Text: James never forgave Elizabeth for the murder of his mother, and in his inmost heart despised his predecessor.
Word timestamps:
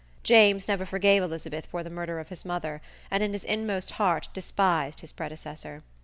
James 0.23 0.67
never 0.67 0.83
forgave 0.83 1.21
Elizabeth 1.21 1.67
for 1.67 1.83
the 1.83 1.89
murder 1.91 2.19
of 2.19 2.29
his 2.29 2.43
mother, 2.43 2.81
and 3.11 3.21
in 3.21 3.33
his 3.33 3.43
inmost 3.43 3.91
heart 4.01 4.29
despised 4.33 5.01
his 5.01 5.11
predecessor. 5.11 5.83